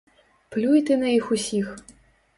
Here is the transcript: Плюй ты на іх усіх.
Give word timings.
Плюй 0.55 0.81
ты 0.87 0.97
на 1.03 1.13
іх 1.19 1.29
усіх. 1.37 1.67